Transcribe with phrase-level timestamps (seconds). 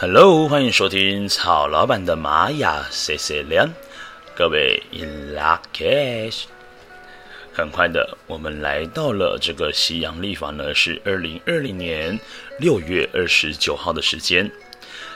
[0.00, 3.68] Hello，欢迎收听曹老板的玛雅 CC 连，
[4.36, 6.44] 各位 In Luckish
[7.52, 12.16] 很快的，我们来到了这个西洋历法呢，是二零二零年
[12.60, 14.48] 六月二十九号的时间。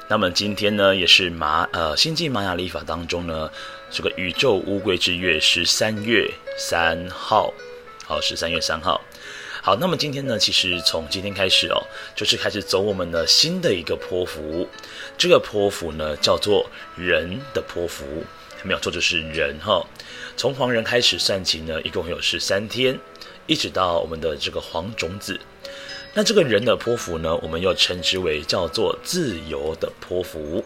[0.09, 3.49] 那么今天呢，也是玛呃星际玛雅历法当中呢，
[3.89, 6.29] 这个宇宙乌龟之月十三月
[6.59, 7.55] 三号，
[8.05, 9.01] 好，十三月三号。
[9.65, 11.81] 好，那么今天呢，其实从今天开始哦，
[12.17, 14.69] 就是开始走我们的新的一个波符。
[15.17, 18.05] 这个波符呢，叫做人的波符，
[18.65, 19.87] 没有错，就是人哈、哦。
[20.37, 22.99] 从黄人开始算起呢，一共有十三天，
[23.47, 25.39] 一直到我们的这个黄种子。
[26.13, 30.65] 那这个人的波符呢，我们又称之为叫做自由的波符。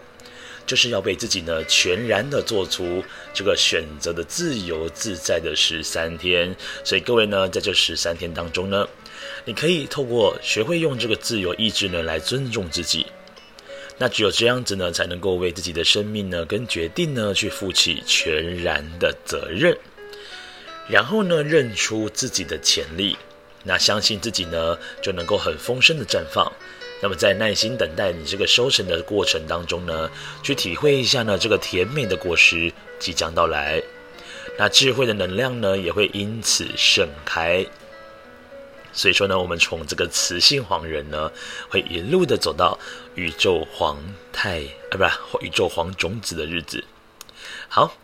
[0.66, 8.86] 就是要为自己呢全然的做出这个选择的自由自在的十三天，所以各位呢在这十三天当中呢，
[9.44, 13.06] 你可以透过学会用这个自由意志呢来尊重自己，
[13.96, 19.78] 那只有这样子呢才能够为自己的生命呢跟决定呢去负起全然的责任，
[20.88, 23.16] 然后呢认出自己的潜力，
[23.62, 26.52] 那相信自己呢就能够很丰盛的绽放。
[27.02, 30.10] 那么在耐心等待你这个收成的过程当中呢，
[30.42, 33.82] 去体会一下呢这个甜美的果实即将到来，
[34.58, 37.66] 那智慧的能量呢也会因此盛开。
[38.92, 41.30] 所以说呢，我们从这个雌性黄人呢，
[41.68, 42.78] 会一路的走到
[43.14, 43.98] 宇宙黄
[44.32, 44.60] 太
[44.90, 45.10] 啊，不是
[45.42, 46.82] 宇宙黄种子的日子。
[47.68, 47.94] 好。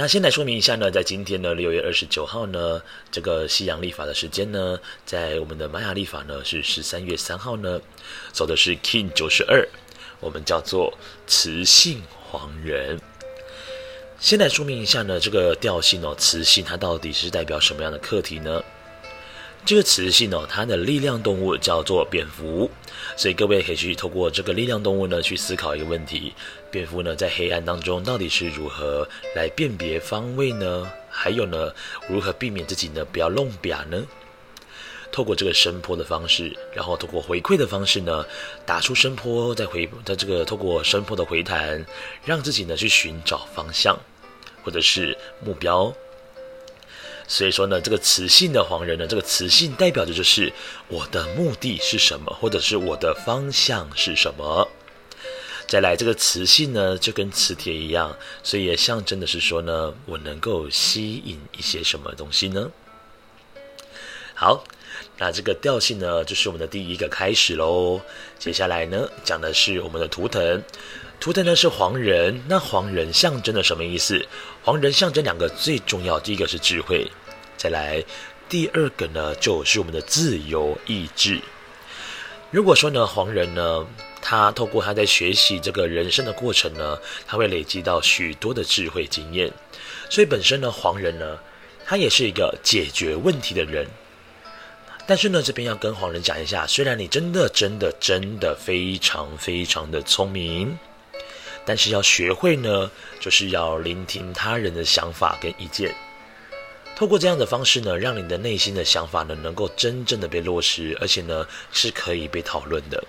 [0.00, 7.80] 那先来说明一下呢，在今天呢，六月二十九号呢，这个西洋历法的时间呢，在我们的玛雅历法呢是十三月三号呢，
[8.30, 9.68] 走的是 King 九十二，
[10.20, 10.96] 我们叫做
[11.26, 12.00] 雌性
[12.30, 13.00] 黄人。
[14.20, 18.62] 先来说明一下呢，这个调性哦，雌性它到底是代表什么样的课题呢？
[19.68, 22.70] 这个磁性哦，它的力量动物叫做蝙蝠，
[23.18, 26.32] 所以各位可以去透过这个力量动物呢，去思考一个问题：
[26.70, 30.90] 蝙蝠呢，在黑暗当中到底是如何来辨别方位呢？
[31.10, 31.70] 还有呢，
[32.08, 34.02] 如何避免自己呢不要弄扁呢？
[35.12, 38.24] 透过这个声波的方式，然后透过回馈的方式呢，
[38.64, 41.84] 打出声波，再回在这个透过声波的回弹，
[42.24, 43.94] 让自己呢去寻找方向，
[44.64, 45.14] 或者是
[45.44, 45.94] 目标。
[47.28, 50.50] 所以说呢，这个磁性的黄人呢，这个磁性代表的就是
[50.88, 54.66] 我的目的是什么，或者是我的方向是什么。
[55.66, 62.70] 再来，这个磁性呢，就跟磁铁一样，所以也象征的是说呢，我能够吸引一些什么东西呢？
[64.34, 64.64] 好，
[65.18, 68.00] 那这个调性呢，就是我们的第一个开始喽。
[68.38, 70.62] 接下来呢，讲的是我们的图腾，
[71.20, 74.24] 图腾呢是黄人，那黄人象征的什么意思？
[74.62, 77.10] 黄人象征两个最重要，第一个是智慧。
[77.56, 78.04] 再来，
[78.48, 81.40] 第二个呢，就是我们的自由意志。
[82.52, 83.84] 如果说呢，黄人呢，
[84.22, 86.96] 他透过他在学习这个人生的过程呢，
[87.26, 89.52] 他会累积到许多的智慧经验。
[90.08, 91.36] 所以本身呢，黄人呢，
[91.84, 93.88] 他也是一个解决问题的人。
[95.04, 100.78] 但是呢，这边要跟黄人讲一下，虽然你真的、真的、真的非常非常的聪明，
[101.68, 102.90] 但是要学会呢，
[103.20, 105.94] 就是要聆听他人的想法跟意见。
[106.96, 113.04] 透过这样的方式呢，让你的内心的想法呢，能够真正的被落实，而且呢，是可以被讨论的。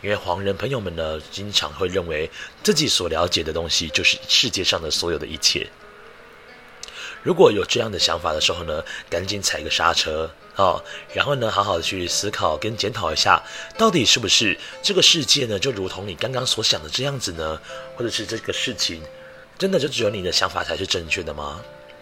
[0.00, 2.30] 因为黄人朋友们呢，经常会认为
[2.62, 5.68] 自己所了解的东西就是世界上的所有的一切。
[7.22, 10.82] 如果有这样的想法的时候呢，赶紧踩个刹车啊、
[11.14, 13.40] 然后呢，好好的去思考跟检讨一下，
[13.76, 17.60] 到底是不是这个世界呢，就如同你刚刚所想的这样子呢？
[17.94, 19.00] 或者是这个事情，
[19.56, 21.60] 真的就只有你的想法才是正确的吗？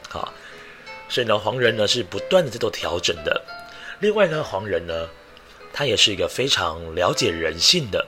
[0.09, 0.33] 好、
[1.11, 3.43] 所以呢，黄人呢是不断的在做调整的。
[3.99, 5.07] 另外呢，黄人呢，
[5.73, 8.07] 他也是一个非常了解人性的，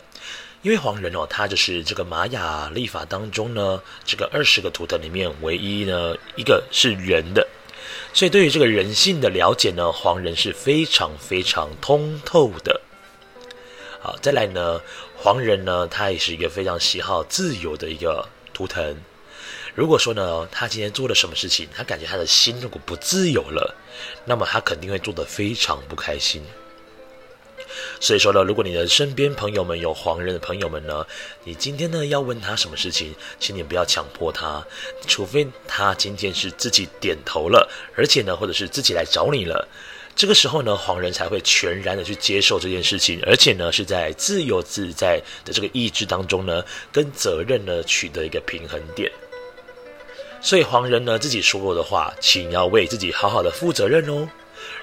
[0.63, 7.47] 因为黄人哦，他就是这个玛雅历法当中呢，这个二十个图腾里面唯一呢一个是人的。
[8.13, 12.81] 所以对于这个人性的了解呢，黄人是非常非常通透的。
[14.01, 14.81] 好，再来呢，
[15.17, 18.97] 黄人呢，他也是一个非常喜好自由的一个图腾。
[19.75, 23.77] 如果说呢，他今天做了什么事情，他感觉他的心如果不自由了，
[24.25, 26.43] 那么他肯定会做得非常不开心。
[28.01, 31.07] 所以说呢，如果你的身边朋友们有黄人的朋友们呢，
[31.45, 34.65] 你今天呢要问他什么事情，请你不要强迫他，
[35.07, 39.67] 除非他今天是自己点头了，而且呢，或者是自己来找你了，
[40.17, 49.11] 这个时候呢，黄人才会全然的去接受这件事情，而且呢，是在自由自在的这个意志当中呢，跟责任呢取得一个平衡点。
[50.41, 54.29] 所以黄人呢，自己说过的话，请要为自己好好的负责任哦。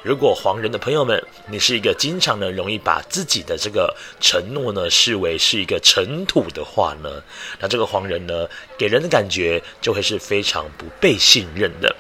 [0.04, 7.24] 如果黄人的朋友们，你是一个经常呢容易把自己的这个承诺呢视为是一个尘土的话呢，
[7.60, 11.96] 那这个黄人呢给人的感觉就会是非常不被信任的。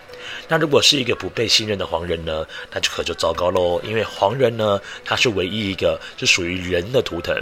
[0.48, 7.36] 那如果是一个不被信任的黄人呢，那就可就糟糕喽，因为黄人呢他是唯一一个是属于人的图腾。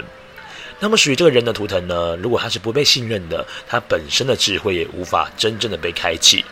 [0.80, 6.44] 那么属于这个人的图腾呢，如果他是不被信任的，他本身的智慧也无法真正的被开启。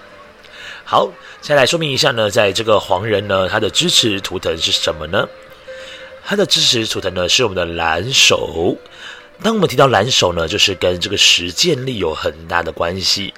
[0.84, 5.26] 好，再来说明一下呢，在这个黄人呢，他的支持图腾是什么呢？
[6.24, 8.76] 他的支持图腾呢是我们的蓝手。
[9.42, 13.32] 当我们提到蓝手呢，就是跟这个实践力有很大的关系。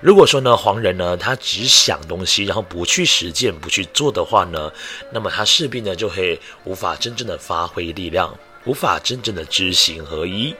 [0.00, 4.70] 如果说呢，黄人呢，他只想东西，然后不去实践、不去做的话呢，
[5.10, 8.32] 那么他势必呢就会无法真正的发挥力量，
[8.64, 10.54] 无法真正的知行合一。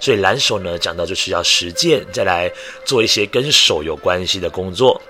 [0.00, 2.50] 所以蓝手呢，讲到就是要实践，再来
[2.84, 5.00] 做一些跟手有关系的工作。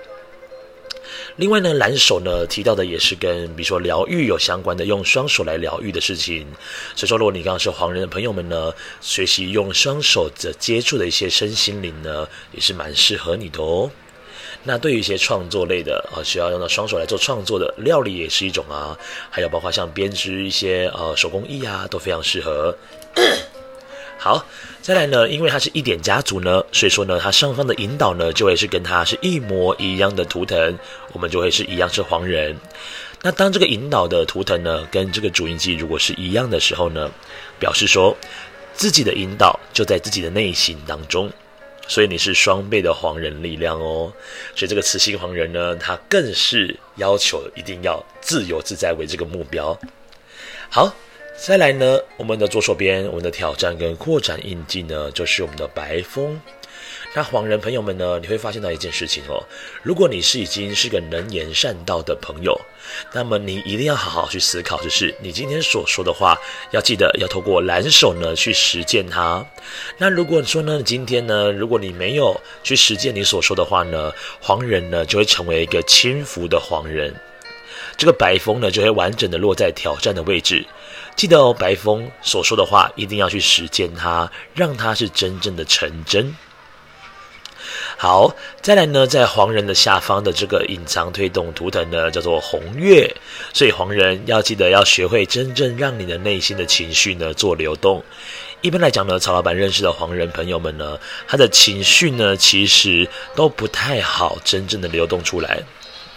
[1.39, 6.45] 另外呢，蓝手呢提到的也是跟比如说疗愈有相关的，用双手来疗愈的事情。
[6.97, 13.89] 所以说，如果你刚刚是黄人的朋友们呢，学习用双手的接触的一些身心灵呢，也是蛮适合你的哦。
[14.63, 18.97] 那对于一些创作类的啊，需要用到双手来做创作的料理也是一种啊，
[19.29, 22.75] 还有包括像编织一些呃手工艺啊，都非常适合。
[24.21, 24.45] 好，
[24.81, 30.77] 再来呢，因为它是一点家族呢，所以说呢，它上方的引导呢，就会是跟它是一模一样的图腾，
[31.13, 32.53] 我们就会是一样是黄人。
[33.21, 37.09] 那当这个引导的图腾呢，跟这个主印记如果是一样的时候呢，
[37.57, 38.13] 表示说
[38.73, 41.31] 自己的引导就在自己的内心当中，
[41.87, 44.11] 所以你是双倍的黄人力量哦。
[44.53, 49.79] 所以这个雌性黄人呢，他更是要求一定要自由自在为这个目标。
[50.69, 50.93] 好。
[51.41, 56.39] 再来呢，我们的左手边，我们的挑战跟扩展印记呢，就是我们的白风。
[57.15, 59.41] 那黄人朋友们呢，你会发现到一件事情哦，
[59.81, 62.59] 如果你是已经是个能言善道的朋友，
[63.13, 66.37] 那么你一定要好好去思考，就是你今天所说的话，
[66.71, 69.43] 要记得要透过蓝手呢去实践它。
[69.97, 77.15] 那如果说呢，今天呢，如果你没有去实践你所说的话呢，黄人呢就会成为一个轻浮的黄人，
[77.99, 80.65] 这个白风呢就会完整的落在挑战的位置。
[81.17, 86.33] 记得哦，白风所说的话一定要去实践它，让它是真正的成真。
[87.97, 93.13] 好，再来呢，在黄人的下方的这个隐藏推动图腾呢，叫做红月。
[93.53, 98.01] 所以黄人要记得要学会真正让你的内心的情绪呢做流动。
[98.61, 100.97] 一般来讲呢，曹老板认识的黄人朋友们呢，
[101.27, 103.05] 他的情绪呢其实
[103.35, 105.61] 都不太好，真正的流动出来。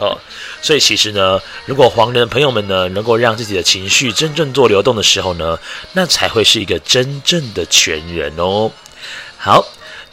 [0.02, 0.18] 哦，
[0.60, 5.56] 所以其实呢，如果黄人的朋友们呢，能够让自己的情绪真正做流动的时候呢，
[5.92, 8.68] 那才会是一个真正的全人哦。
[9.38, 9.64] 好，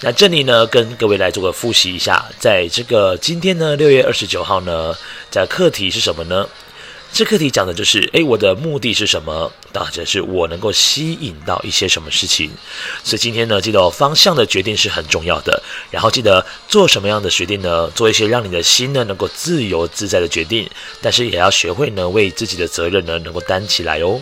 [0.01, 4.95] 那这里呢，跟各位来做个复习一下，在这个今天呢，六月二十九号呢，
[5.31, 6.47] 在课题是什么呢？
[7.11, 9.51] 这课题讲的就是，诶，我的目的是什么？
[9.73, 12.49] 当然是我能够吸引到一些什么事情。
[13.03, 15.61] 所以今天呢，记得方向的决定是很重要的。
[15.91, 17.89] 然后记得做什么样的决定呢？
[17.91, 20.69] 做一些让你的心呢能够自由自在的决定。
[21.01, 24.21] 但是也要学会呢，为自己的责任呢能够担起来哦。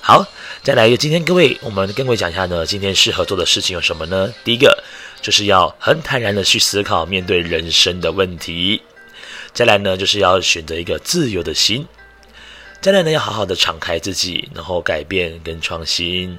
[0.00, 0.26] 好，
[0.62, 4.32] 再来一个，今天各位，我们跟各位讲一下呢，今天适合做的事情有什么呢？
[4.42, 4.82] 第一个
[5.20, 8.80] 就是要很坦然的去思考面对人生的问题。
[9.52, 11.86] 再来呢，就是要选择一个自由的心。
[12.80, 16.38] 再来呢，要好好的敞开自己，然后改变跟创新。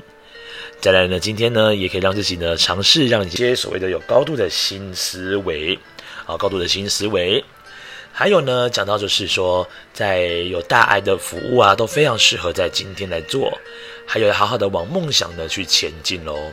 [0.79, 5.77] 再来呢，今天呢，也可以让自己呢尝试让一些所谓的有高度的新思维，
[6.25, 7.43] 啊，高度的新思维。
[8.13, 13.57] 还有呢，讲到就是说，在有大爱的服务啊，都非常适合在今天来做。
[14.05, 16.51] 还有，好好的往梦想的去前进喽。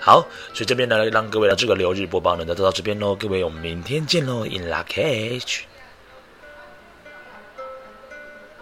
[0.00, 0.20] 好，
[0.54, 3.14] 所以这边呢，让各位的这个流日播报呢，就到这边喽。
[3.16, 5.71] 各位，我们明天见喽，In Lak'ech。